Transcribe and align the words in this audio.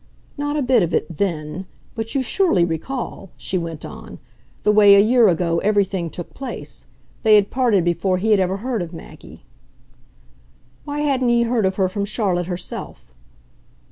"Not 0.35 0.57
a 0.57 0.63
bit 0.63 0.81
of 0.81 0.95
it 0.95 1.15
THEN. 1.17 1.67
But 1.93 2.15
you 2.15 2.23
surely 2.23 2.65
recall," 2.65 3.29
she 3.37 3.55
went 3.59 3.85
on, 3.85 4.17
"the 4.63 4.71
way, 4.71 4.95
a 4.95 4.99
year 4.99 5.27
ago, 5.27 5.59
everything 5.59 6.09
took 6.09 6.33
place. 6.33 6.87
They 7.21 7.35
had 7.35 7.51
parted 7.51 7.85
before 7.85 8.17
he 8.17 8.31
had 8.31 8.39
ever 8.39 8.57
heard 8.65 8.81
of 8.81 8.93
Maggie." 8.93 9.45
"Why 10.85 11.01
hadn't 11.01 11.29
he 11.29 11.43
heard 11.43 11.67
of 11.67 11.75
her 11.75 11.87
from 11.87 12.05
Charlotte 12.05 12.47
herself?" 12.47 13.13